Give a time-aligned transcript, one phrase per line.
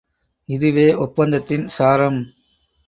[0.49, 2.21] இதுவே ஒப்பந்தத்தின் சாரம்.